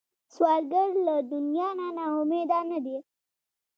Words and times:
سوالګر 0.33 0.89
له 1.05 1.15
دنیا 1.33 1.69
نه 1.79 1.87
نا 1.97 2.05
امیده 2.19 2.59
نه 2.71 2.79
دی 2.85 2.97